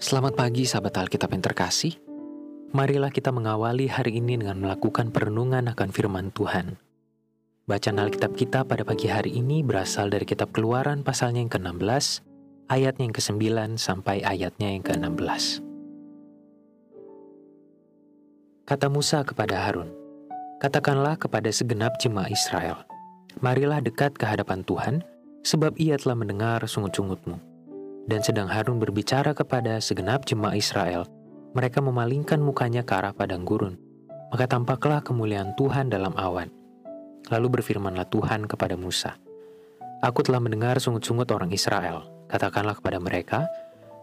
Selamat 0.00 0.32
pagi 0.32 0.64
sahabat 0.64 0.96
Alkitab 0.96 1.28
yang 1.28 1.44
terkasih. 1.44 1.92
Marilah 2.72 3.12
kita 3.12 3.28
mengawali 3.36 3.84
hari 3.84 4.16
ini 4.16 4.40
dengan 4.40 4.56
melakukan 4.56 5.12
perenungan 5.12 5.68
akan 5.68 5.92
firman 5.92 6.32
Tuhan. 6.32 6.80
Bacaan 7.68 8.00
Alkitab 8.00 8.32
kita 8.32 8.64
pada 8.64 8.80
pagi 8.80 9.12
hari 9.12 9.36
ini 9.36 9.60
berasal 9.60 10.08
dari 10.08 10.24
kitab 10.24 10.56
Keluaran 10.56 11.04
pasalnya 11.04 11.44
yang 11.44 11.52
ke-16, 11.52 12.24
ayatnya 12.72 13.12
yang 13.12 13.12
ke-9 13.12 13.44
sampai 13.76 14.24
ayatnya 14.24 14.72
yang 14.72 14.80
ke-16. 14.88 15.60
Kata 18.72 18.88
Musa 18.88 19.20
kepada 19.20 19.68
Harun, 19.68 19.92
Katakanlah 20.64 21.20
kepada 21.20 21.52
segenap 21.52 22.00
jemaah 22.00 22.32
Israel, 22.32 22.88
Marilah 23.44 23.84
dekat 23.84 24.16
ke 24.16 24.24
hadapan 24.24 24.64
Tuhan, 24.64 25.04
sebab 25.44 25.76
ia 25.76 26.00
telah 26.00 26.16
mendengar 26.16 26.64
sungut-sungutmu. 26.64 27.49
Dan 28.10 28.26
sedang 28.26 28.50
Harun 28.50 28.82
berbicara 28.82 29.30
kepada 29.30 29.78
segenap 29.78 30.26
jemaah 30.26 30.58
Israel, 30.58 31.06
mereka 31.54 31.78
memalingkan 31.78 32.42
mukanya 32.42 32.82
ke 32.82 32.90
arah 32.98 33.14
padang 33.14 33.46
gurun. 33.46 33.78
Maka 34.34 34.50
tampaklah 34.50 34.98
kemuliaan 34.98 35.54
Tuhan 35.54 35.94
dalam 35.94 36.18
awan. 36.18 36.50
Lalu 37.30 37.62
berfirmanlah 37.62 38.10
Tuhan 38.10 38.50
kepada 38.50 38.74
Musa, 38.74 39.14
Aku 40.02 40.26
telah 40.26 40.42
mendengar 40.42 40.82
sungut-sungut 40.82 41.30
orang 41.30 41.54
Israel. 41.54 42.10
Katakanlah 42.26 42.74
kepada 42.82 42.98
mereka, 42.98 43.46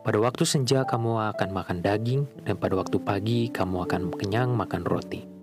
pada 0.08 0.16
waktu 0.24 0.48
senja 0.48 0.88
kamu 0.88 1.36
akan 1.36 1.50
makan 1.52 1.84
daging, 1.84 2.24
dan 2.48 2.56
pada 2.56 2.80
waktu 2.80 3.04
pagi 3.04 3.52
kamu 3.52 3.84
akan 3.84 4.16
kenyang 4.16 4.56
makan 4.56 4.88
roti 4.88 5.36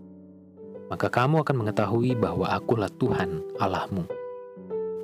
maka 0.94 1.08
kamu 1.10 1.42
akan 1.42 1.56
mengetahui 1.64 2.14
bahwa 2.14 2.46
akulah 2.54 2.90
Tuhan 3.00 3.42
Allahmu. 3.58 4.23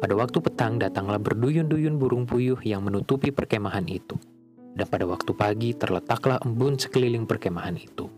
Pada 0.01 0.17
waktu 0.17 0.41
petang 0.41 0.81
datanglah 0.81 1.20
berduyun-duyun 1.20 2.01
burung 2.01 2.25
puyuh 2.25 2.56
yang 2.65 2.81
menutupi 2.81 3.29
perkemahan 3.29 3.84
itu. 3.84 4.17
Dan 4.73 4.89
pada 4.89 5.05
waktu 5.05 5.37
pagi 5.37 5.77
terletaklah 5.77 6.41
embun 6.41 6.81
sekeliling 6.81 7.29
perkemahan 7.29 7.77
itu. 7.77 8.09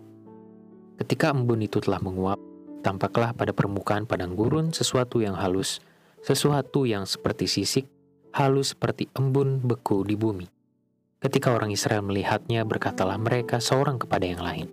Ketika 1.03 1.35
embun 1.35 1.67
itu 1.67 1.83
telah 1.83 1.99
menguap, 1.99 2.39
tampaklah 2.87 3.35
pada 3.35 3.51
permukaan 3.51 4.07
padang 4.07 4.39
gurun 4.39 4.71
sesuatu 4.71 5.19
yang 5.19 5.35
halus, 5.35 5.83
sesuatu 6.23 6.87
yang 6.87 7.03
seperti 7.03 7.51
sisik, 7.51 7.91
halus 8.31 8.79
seperti 8.79 9.11
embun 9.19 9.59
beku 9.59 10.07
di 10.07 10.15
bumi. 10.15 10.47
Ketika 11.19 11.51
orang 11.51 11.75
Israel 11.75 12.07
melihatnya, 12.07 12.63
berkatalah 12.63 13.19
mereka 13.19 13.59
seorang 13.59 13.99
kepada 13.99 14.23
yang 14.23 14.43
lain, 14.43 14.71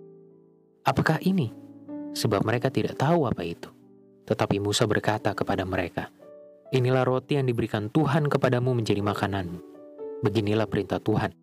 "Apakah 0.86 1.18
ini?" 1.26 1.50
sebab 2.14 2.42
mereka 2.42 2.70
tidak 2.70 2.98
tahu 2.98 3.26
apa 3.26 3.42
itu. 3.42 3.70
Tetapi 4.26 4.62
Musa 4.62 4.86
berkata 4.86 5.34
kepada 5.34 5.66
mereka, 5.66 6.10
Inilah 6.70 7.02
roti 7.02 7.34
yang 7.34 7.50
diberikan 7.50 7.90
Tuhan 7.90 8.30
kepadamu 8.30 8.78
menjadi 8.78 9.02
makananmu. 9.02 9.58
Beginilah 10.22 10.70
perintah 10.70 11.02
Tuhan. 11.02 11.34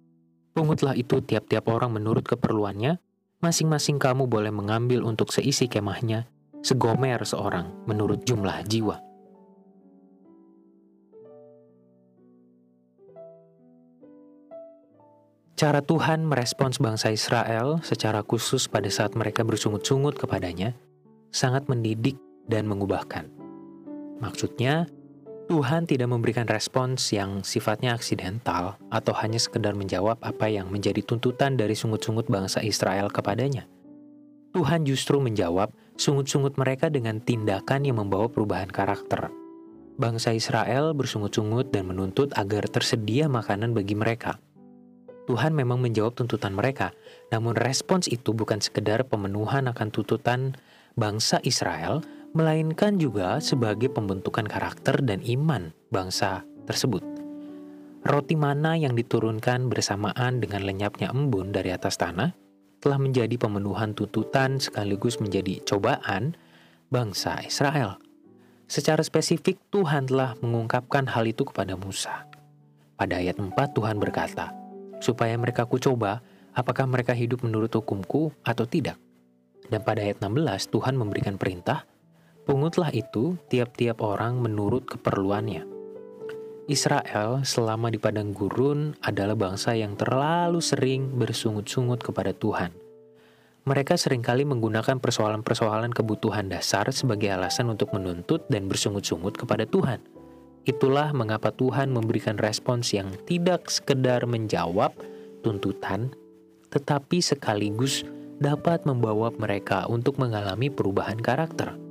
Pungutlah 0.55 0.95
itu 0.95 1.19
tiap-tiap 1.19 1.67
orang 1.67 1.91
menurut 1.91 2.23
keperluannya, 2.23 2.95
masing-masing 3.43 3.99
kamu 3.99 4.23
boleh 4.31 4.55
mengambil 4.55 5.03
untuk 5.03 5.35
seisi 5.35 5.67
kemahnya, 5.67 6.31
segomer 6.63 7.19
seorang 7.27 7.75
menurut 7.83 8.23
jumlah 8.23 8.63
jiwa. 8.71 9.03
Cara 15.57 15.81
Tuhan 15.83 16.23
merespons 16.23 16.79
bangsa 16.79 17.11
Israel 17.11 17.83
secara 17.83 18.23
khusus 18.23 18.71
pada 18.71 18.87
saat 18.87 19.11
mereka 19.17 19.43
bersungut-sungut 19.43 20.15
kepadanya 20.15 20.77
sangat 21.35 21.67
mendidik 21.67 22.15
dan 22.47 22.69
mengubahkan. 22.69 23.27
Maksudnya, 24.21 24.85
Tuhan 25.47 25.87
tidak 25.87 26.11
memberikan 26.11 26.43
respons 26.43 27.15
yang 27.15 27.39
sifatnya 27.39 27.95
aksidental 27.95 28.75
atau 28.91 29.13
hanya 29.15 29.39
sekedar 29.39 29.73
menjawab 29.79 30.19
apa 30.19 30.51
yang 30.51 30.67
menjadi 30.67 30.99
tuntutan 30.99 31.55
dari 31.55 31.71
sungut-sungut 31.71 32.27
bangsa 32.27 32.59
Israel 32.59 33.07
kepadanya. 33.07 33.63
Tuhan 34.51 34.83
justru 34.83 35.23
menjawab 35.23 35.71
sungut-sungut 35.95 36.59
mereka 36.59 36.91
dengan 36.91 37.23
tindakan 37.23 37.87
yang 37.87 38.03
membawa 38.03 38.27
perubahan 38.27 38.67
karakter. 38.67 39.31
Bangsa 39.95 40.35
Israel 40.35 40.91
bersungut-sungut 40.91 41.71
dan 41.71 41.87
menuntut 41.87 42.35
agar 42.35 42.67
tersedia 42.67 43.31
makanan 43.31 43.71
bagi 43.71 43.95
mereka– 43.95 44.35
Tuhan 45.27 45.51
memang 45.51 45.83
menjawab 45.83 46.15
tuntutan 46.15 46.55
mereka, 46.55 46.95
namun 47.35 47.51
respons 47.51 48.07
itu 48.07 48.31
bukan 48.31 48.63
sekedar 48.63 49.03
pemenuhan 49.03 49.67
akan 49.67 49.91
tuntutan 49.91 50.55
bangsa 50.95 51.43
Israel, 51.43 51.99
melainkan 52.35 52.99
juga 52.99 53.39
sebagai 53.39 53.91
pembentukan 53.91 54.43
karakter 54.43 54.99
dan 55.03 55.23
iman 55.23 55.71
bangsa 55.91 56.43
tersebut. 56.67 57.03
Roti 58.07 58.39
mana 58.39 58.79
yang 58.79 58.95
diturunkan 58.95 59.67
bersamaan 59.67 60.39
dengan 60.39 60.63
lenyapnya 60.63 61.11
embun 61.11 61.51
dari 61.51 61.75
atas 61.75 61.99
tanah 61.99 62.31
telah 62.79 62.99
menjadi 63.01 63.35
pemenuhan 63.35 63.91
tuntutan 63.91 64.61
sekaligus 64.61 65.19
menjadi 65.19 65.59
cobaan 65.65 66.37
bangsa 66.87 67.41
Israel. 67.43 67.99
Secara 68.67 68.99
spesifik 69.03 69.59
Tuhan 69.71 70.11
telah 70.11 70.35
mengungkapkan 70.43 71.07
hal 71.07 71.27
itu 71.27 71.47
kepada 71.47 71.75
Musa. 71.79 72.27
Pada 72.95 73.19
ayat 73.19 73.39
4 73.39 73.51
Tuhan 73.75 73.99
berkata, 73.99 74.51
supaya 74.99 75.35
mereka 75.39 75.63
kucoba 75.67 76.19
apakah 76.57 76.89
mereka 76.89 77.13
hidup 77.13 77.45
menurut 77.45 77.69
hukumku 77.75 78.33
atau 78.41 78.65
tidak. 78.65 78.97
Dan 79.67 79.83
pada 79.83 80.01
ayat 80.01 80.23
16 80.23 80.73
Tuhan 80.73 80.95
memberikan 80.95 81.35
perintah, 81.35 81.83
pungutlah 82.47 82.89
itu 82.95 83.35
tiap-tiap 83.51 83.99
orang 83.99 84.39
menurut 84.39 84.87
keperluannya. 84.87 85.67
Israel 86.71 87.43
selama 87.43 87.91
di 87.91 87.99
padang 87.99 88.31
gurun 88.31 88.95
adalah 89.03 89.35
bangsa 89.35 89.75
yang 89.75 89.99
terlalu 89.99 90.63
sering 90.63 91.11
bersungut-sungut 91.19 91.99
kepada 91.99 92.31
Tuhan. 92.31 92.71
Mereka 93.67 93.99
sering 93.99 94.23
kali 94.23 94.47
menggunakan 94.47 95.03
persoalan-persoalan 95.03 95.91
kebutuhan 95.91 96.47
dasar 96.47 96.87
sebagai 96.95 97.27
alasan 97.35 97.67
untuk 97.67 97.91
menuntut 97.91 98.47
dan 98.47 98.71
bersungut-sungut 98.71 99.35
kepada 99.35 99.67
Tuhan– 99.67 99.99
Itulah 100.67 101.15
mengapa 101.15 101.55
Tuhan 101.55 101.95
memberikan 101.95 102.35
respons 102.35 102.91
yang 102.91 103.07
tidak 103.23 103.71
sekedar 103.71 104.27
menjawab 104.27 104.91
tuntutan, 105.39 106.11
tetapi 106.75 107.23
sekaligus 107.23 108.03
dapat 108.43 108.83
membawa 108.83 109.31
mereka 109.31 109.87
untuk 109.87 110.19
mengalami 110.19 110.67
perubahan 110.67 111.23
karakter. 111.23 111.86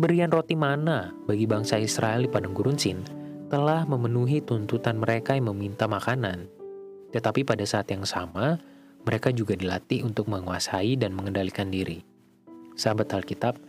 Pemberian 0.00 0.32
roti 0.32 0.56
mana 0.56 1.12
bagi 1.28 1.44
bangsa 1.44 1.76
Israel 1.76 2.24
di 2.24 2.32
Padang 2.32 2.56
Gurun 2.56 2.80
Sin 2.80 3.04
telah 3.52 3.84
memenuhi 3.84 4.40
tuntutan 4.40 4.96
mereka 4.96 5.36
yang 5.36 5.52
meminta 5.52 5.84
makanan. 5.84 6.48
Tetapi 7.12 7.44
pada 7.44 7.60
saat 7.68 7.92
yang 7.92 8.08
sama, 8.08 8.56
mereka 9.04 9.28
juga 9.28 9.52
dilatih 9.60 10.00
untuk 10.08 10.32
menguasai 10.32 10.96
dan 10.96 11.12
mengendalikan 11.12 11.68
diri. 11.68 12.00
Sahabat 12.80 13.12
Alkitab, 13.12 13.60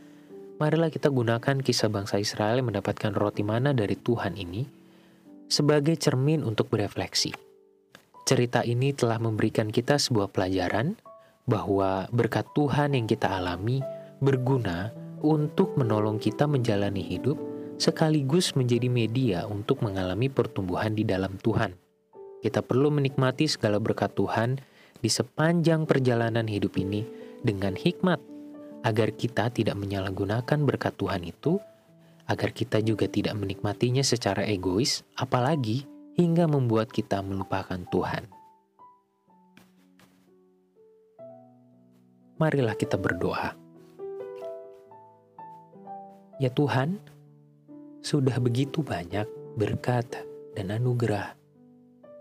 marilah 0.56 0.88
kita 0.88 1.12
gunakan 1.12 1.60
kisah 1.60 1.92
bangsa 1.92 2.16
Israel 2.16 2.64
yang 2.64 2.72
mendapatkan 2.72 3.12
roti 3.12 3.44
mana 3.44 3.76
dari 3.76 4.00
Tuhan 4.00 4.40
ini 4.40 4.64
sebagai 5.52 6.00
cermin 6.00 6.48
untuk 6.48 6.72
berefleksi. 6.72 7.36
Cerita 8.24 8.64
ini 8.64 8.96
telah 8.96 9.20
memberikan 9.20 9.68
kita 9.68 10.00
sebuah 10.00 10.32
pelajaran 10.32 10.96
bahwa 11.44 12.08
berkat 12.08 12.48
Tuhan 12.56 12.96
yang 12.96 13.04
kita 13.04 13.28
alami 13.36 13.84
berguna 14.24 15.01
untuk 15.22 15.78
menolong 15.78 16.18
kita 16.18 16.50
menjalani 16.50 17.02
hidup 17.06 17.38
sekaligus 17.82 18.54
menjadi 18.54 18.86
media 18.90 19.40
untuk 19.50 19.82
mengalami 19.82 20.30
pertumbuhan 20.30 20.94
di 20.94 21.02
dalam 21.02 21.38
Tuhan. 21.42 21.74
Kita 22.42 22.62
perlu 22.62 22.94
menikmati 22.94 23.50
segala 23.50 23.82
berkat 23.82 24.14
Tuhan 24.14 24.62
di 25.02 25.10
sepanjang 25.10 25.90
perjalanan 25.90 26.46
hidup 26.46 26.78
ini 26.78 27.06
dengan 27.42 27.74
hikmat 27.74 28.22
agar 28.82 29.14
kita 29.14 29.54
tidak 29.54 29.78
menyalahgunakan 29.78 30.60
berkat 30.66 30.94
Tuhan 30.98 31.22
itu, 31.26 31.62
agar 32.26 32.50
kita 32.54 32.82
juga 32.82 33.06
tidak 33.06 33.38
menikmatinya 33.38 34.02
secara 34.02 34.46
egois, 34.46 35.06
apalagi 35.18 35.86
hingga 36.18 36.50
membuat 36.50 36.90
kita 36.90 37.22
melupakan 37.22 37.78
Tuhan. 37.90 38.26
Marilah 42.42 42.74
kita 42.74 42.98
berdoa. 42.98 43.61
Ya 46.42 46.50
Tuhan, 46.50 46.98
sudah 48.02 48.42
begitu 48.42 48.82
banyak 48.82 49.30
berkat 49.62 50.26
dan 50.58 50.74
anugerah 50.74 51.38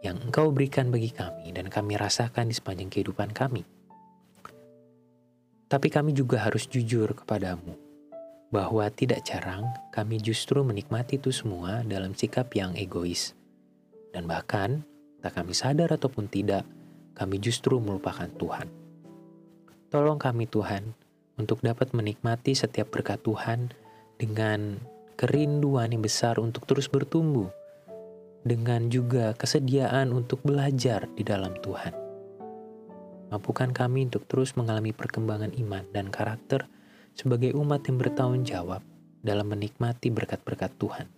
yang 0.05 0.21
Engkau 0.21 0.53
berikan 0.53 0.93
bagi 0.93 1.09
kami 1.09 1.57
dan 1.57 1.73
kami 1.73 1.97
rasakan 1.97 2.53
di 2.53 2.55
sepanjang 2.55 2.93
kehidupan 2.93 3.33
kami. 3.33 3.65
Tapi 5.73 5.89
kami 5.89 6.13
juga 6.13 6.45
harus 6.45 6.69
jujur 6.69 7.17
kepadamu 7.17 7.73
bahwa 8.53 8.85
tidak 8.93 9.25
jarang 9.25 9.65
kami 9.89 10.21
justru 10.21 10.61
menikmati 10.61 11.17
itu 11.17 11.33
semua 11.33 11.81
dalam 11.89 12.13
sikap 12.13 12.53
yang 12.53 12.77
egois. 12.77 13.33
Dan 14.13 14.29
bahkan, 14.29 14.85
tak 15.25 15.41
kami 15.41 15.57
sadar 15.57 15.97
ataupun 15.97 16.29
tidak, 16.29 16.69
kami 17.17 17.41
justru 17.41 17.81
melupakan 17.81 18.29
Tuhan. 18.37 18.69
Tolong 19.89 20.21
kami 20.21 20.45
Tuhan 20.45 20.93
untuk 21.41 21.65
dapat 21.65 21.97
menikmati 21.97 22.53
setiap 22.53 22.93
berkat 22.93 23.25
Tuhan 23.25 23.80
dengan 24.21 24.77
kerinduan 25.17 25.97
yang 25.97 26.05
besar 26.05 26.37
untuk 26.37 26.69
terus 26.69 26.93
bertumbuh 26.93 27.49
dengan 28.45 28.93
juga 28.93 29.33
kesediaan 29.33 30.13
untuk 30.13 30.45
belajar 30.45 31.09
di 31.17 31.25
dalam 31.25 31.57
Tuhan. 31.65 31.93
Mampukan 33.33 33.73
kami 33.73 34.13
untuk 34.13 34.29
terus 34.29 34.53
mengalami 34.61 34.93
perkembangan 34.93 35.57
iman 35.57 35.85
dan 35.97 36.13
karakter 36.13 36.69
sebagai 37.17 37.57
umat 37.57 37.87
yang 37.89 37.97
bertanggung 37.97 38.45
jawab 38.45 38.85
dalam 39.25 39.49
menikmati 39.49 40.13
berkat-berkat 40.13 40.73
Tuhan. 40.77 41.09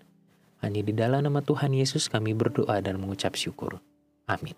Hanya 0.63 0.83
di 0.87 0.95
dalam 0.95 1.27
nama 1.27 1.43
Tuhan 1.43 1.75
Yesus 1.75 2.07
kami 2.07 2.39
berdoa 2.39 2.79
dan 2.79 3.03
mengucap 3.03 3.35
syukur. 3.35 3.83
Amin. 4.31 4.55